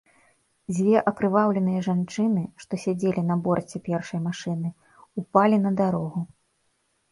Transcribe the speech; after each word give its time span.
Дзве 0.75 1.01
акрываўленыя 1.11 1.83
жанчыны, 1.87 2.43
што 2.65 2.73
сядзелі 2.85 3.21
на 3.29 3.35
борце 3.49 3.83
першай 3.91 4.19
машыны, 4.27 4.75
упалі 5.21 5.63
на 5.69 5.77
дарогу. 5.85 6.19